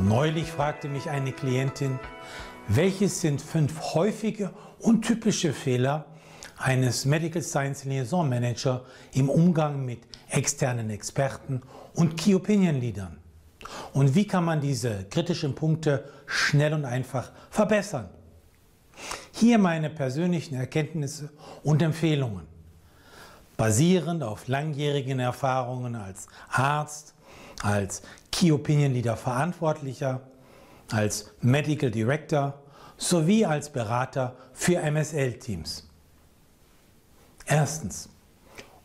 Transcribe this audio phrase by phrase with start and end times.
[0.00, 1.98] Neulich fragte mich eine Klientin,
[2.68, 6.06] welches sind fünf häufige und typische Fehler
[6.56, 9.98] eines Medical Science Liaison Manager im Umgang mit
[10.28, 11.62] externen Experten
[11.94, 13.18] und Key Opinion Leadern?
[13.92, 18.08] Und wie kann man diese kritischen Punkte schnell und einfach verbessern?
[19.32, 21.30] Hier meine persönlichen Erkenntnisse
[21.64, 22.46] und Empfehlungen.
[23.56, 27.14] Basierend auf langjährigen Erfahrungen als Arzt,
[27.62, 30.20] als Key Opinion Leader Verantwortlicher,
[30.90, 32.62] als Medical Director
[32.96, 35.88] sowie als Berater für MSL-Teams.
[37.46, 38.08] Erstens.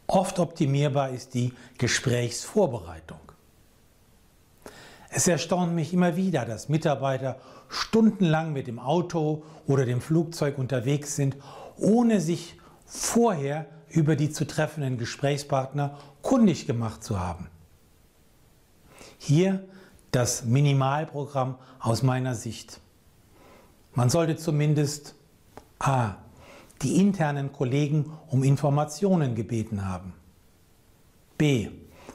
[0.05, 3.20] Oft optimierbar ist die Gesprächsvorbereitung.
[5.09, 7.38] Es erstaunt mich immer wieder, dass Mitarbeiter
[7.70, 11.38] stundenlang mit dem Auto oder dem Flugzeug unterwegs sind,
[11.78, 17.50] ohne sich vorher über die zu treffenden Gesprächspartner kundig gemacht zu haben.
[19.26, 19.63] Hier
[20.12, 22.81] das Minimalprogramm aus meiner Sicht.
[23.94, 25.16] Man sollte zumindest
[25.80, 26.16] a.
[26.81, 30.11] die internen Kollegen um Informationen gebeten haben.
[31.38, 31.70] b.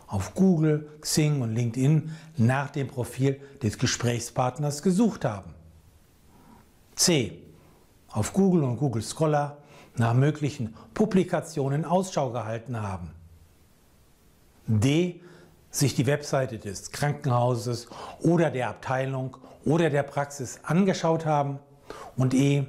[0.06, 5.55] auf Google, Xing und LinkedIn nach dem Profil des Gesprächspartners gesucht haben.
[6.94, 7.38] c.
[8.11, 9.56] auf Google und Google Scholar
[9.96, 13.12] nach möglichen Publikationen Ausschau gehalten haben.
[14.66, 15.22] D
[15.70, 17.88] sich die Webseite des Krankenhauses
[18.20, 21.58] oder der Abteilung oder der Praxis angeschaut haben
[22.16, 22.66] und E,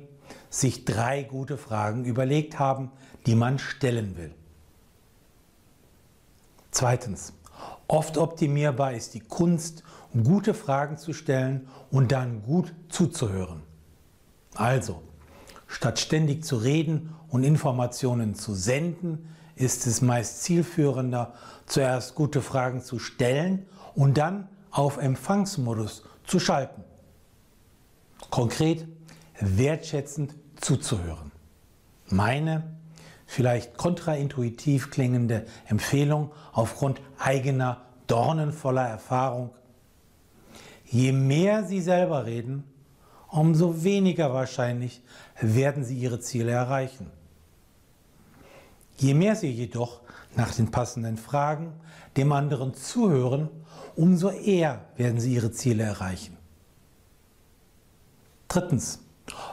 [0.49, 2.91] sich drei gute Fragen überlegt haben,
[3.25, 4.33] die man stellen will.
[6.71, 7.33] Zweitens,
[7.87, 9.83] oft optimierbar ist die Kunst,
[10.23, 13.63] gute Fragen zu stellen und dann gut zuzuhören.
[14.55, 15.01] Also,
[15.69, 21.33] statt ständig zu reden und Informationen zu senden, ist es meist zielführender,
[21.67, 26.83] zuerst gute Fragen zu stellen und dann auf Empfangsmodus zu schalten.
[28.29, 28.87] Konkret
[29.39, 31.31] wertschätzend zuzuhören.
[32.07, 32.75] Meine
[33.25, 39.51] vielleicht kontraintuitiv klingende Empfehlung aufgrund eigener dornenvoller Erfahrung.
[40.85, 42.63] Je mehr Sie selber reden,
[43.31, 45.01] umso weniger wahrscheinlich
[45.39, 47.11] werden Sie Ihre Ziele erreichen.
[48.97, 50.01] Je mehr Sie jedoch
[50.35, 51.73] nach den passenden Fragen
[52.17, 53.49] dem anderen zuhören,
[53.95, 56.37] umso eher werden Sie Ihre Ziele erreichen.
[58.47, 58.99] Drittens,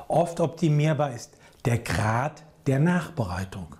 [0.08, 1.32] oft optimierbar ist
[1.64, 3.76] der Grad der Nachbereitung.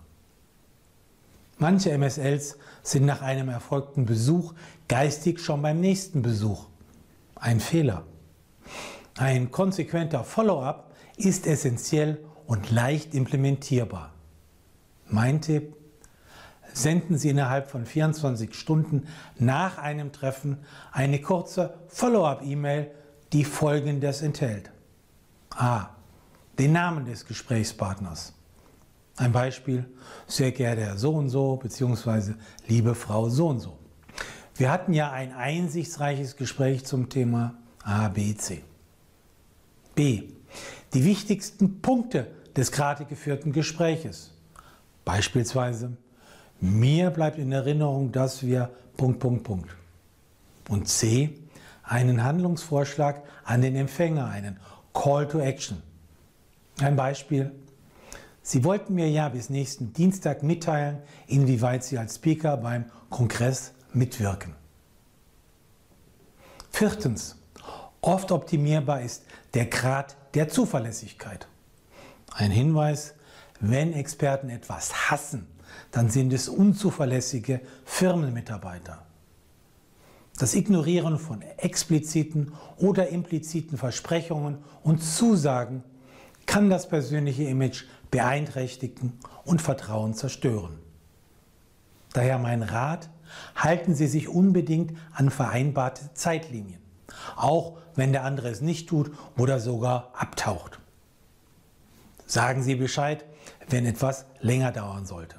[1.59, 4.53] Manche MSLs sind nach einem erfolgten Besuch
[4.89, 6.67] geistig schon beim nächsten Besuch.
[7.35, 8.05] Ein Fehler.
[9.19, 14.13] Ein konsequenter Follow-up ist essentiell und leicht implementierbar.
[15.07, 15.75] Mein Tipp,
[16.75, 19.07] senden Sie innerhalb von 24 Stunden
[19.39, 20.59] nach einem Treffen
[20.93, 22.91] eine kurze Follow-up-E-Mail,
[23.33, 24.71] die folgendes enthält.
[25.51, 25.89] A.
[26.59, 28.35] Den Namen des Gesprächspartners.
[29.17, 29.89] Ein Beispiel,
[30.27, 33.79] sehr geehrter Herr so und so, beziehungsweise liebe Frau so und so.
[34.57, 38.63] Wir hatten ja ein einsichtsreiches Gespräch zum Thema A, B, C.
[39.97, 40.29] B.
[40.95, 44.33] Die wichtigsten Punkte des gerade geführten Gespräches.
[45.05, 45.97] Beispielsweise,
[46.61, 49.77] mir bleibt in Erinnerung, dass wir Punkt, Punkt, Punkt.
[50.69, 51.39] Und C,
[51.83, 54.59] einen Handlungsvorschlag an den Empfänger, einen
[54.93, 55.83] Call to Action.
[56.81, 57.53] Ein Beispiel.
[58.43, 64.55] Sie wollten mir ja bis nächsten Dienstag mitteilen, inwieweit Sie als Speaker beim Kongress mitwirken.
[66.71, 67.37] Viertens.
[68.03, 69.25] Oft optimierbar ist
[69.57, 71.49] der Grad der Zuverlässigkeit.
[72.35, 73.15] Ein Hinweis,
[73.59, 75.47] wenn Experten etwas hassen,
[75.93, 79.07] dann sind es unzuverlässige Firmenmitarbeiter.
[80.39, 85.83] Das Ignorieren von expliziten oder impliziten Versprechungen und Zusagen
[86.45, 89.15] kann das persönliche Image beeinträchtigen
[89.47, 90.79] und Vertrauen zerstören.
[92.13, 93.09] Daher mein Rat,
[93.55, 96.81] halten Sie sich unbedingt an vereinbarte Zeitlinien,
[97.37, 100.79] auch wenn der andere es nicht tut oder sogar abtaucht.
[102.27, 103.25] Sagen Sie Bescheid,
[103.69, 105.37] wenn etwas länger dauern sollte.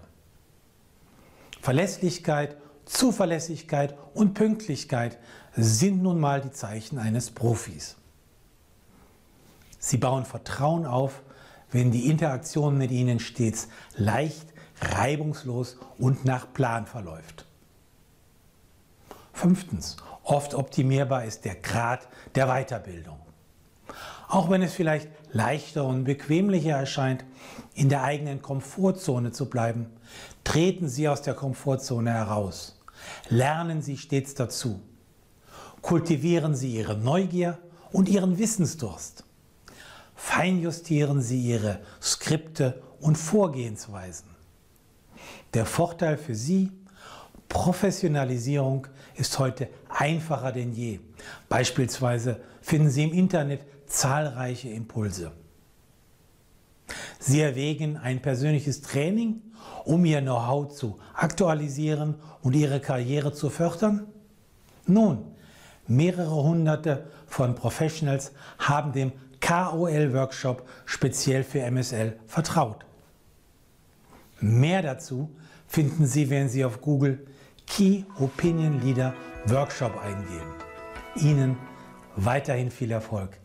[1.61, 5.17] Verlässlichkeit, Zuverlässigkeit und Pünktlichkeit
[5.55, 7.97] sind nun mal die Zeichen eines Profis.
[9.79, 11.21] Sie bauen Vertrauen auf,
[11.71, 14.47] wenn die Interaktion mit ihnen stets leicht,
[14.79, 17.45] reibungslos und nach Plan verläuft.
[19.33, 19.97] Fünftens,
[20.27, 23.19] oft optimierbar ist der Grad der Weiterbildung.
[24.27, 27.23] Auch wenn es vielleicht leichter und bequemlicher erscheint,
[27.73, 29.87] in der eigenen Komfortzone zu bleiben,
[30.43, 32.77] treten Sie aus der Komfortzone heraus.
[33.29, 34.81] Lernen Sie stets dazu.
[35.81, 37.57] Kultivieren Sie Ihre Neugier
[37.93, 39.23] und Ihren Wissensdurst.
[40.15, 44.27] Feinjustieren Sie Ihre Skripte und Vorgehensweisen.
[45.53, 46.71] Der Vorteil für Sie,
[47.49, 50.99] Professionalisierung ist heute einfacher denn je.
[51.49, 55.31] Beispielsweise finden Sie im Internet zahlreiche Impulse.
[57.19, 59.41] Sie erwägen ein persönliches Training,
[59.85, 64.07] um Ihr Know-how zu aktualisieren und Ihre Karriere zu fördern?
[64.85, 65.25] Nun,
[65.87, 69.11] mehrere hunderte von Professionals haben dem
[69.41, 72.85] KOL-Workshop speziell für MSL vertraut.
[74.39, 75.29] Mehr dazu
[75.67, 77.25] finden Sie, wenn Sie auf Google
[77.67, 79.13] Key Opinion Leader
[79.47, 80.53] Workshop eingeben.
[81.15, 81.57] Ihnen
[82.15, 83.39] weiterhin viel Erfolg